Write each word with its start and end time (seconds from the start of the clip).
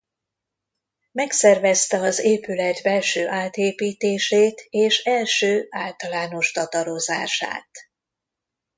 Megszervezte 1.11 1.97
az 1.99 2.19
épület 2.19 2.83
belső 2.83 3.27
átépítését 3.27 4.67
és 4.69 5.03
első 5.03 5.67
általános 5.69 6.51
tatarozását. 6.51 7.69